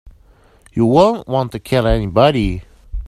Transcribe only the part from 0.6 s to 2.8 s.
You wouldn't want to kill anybody.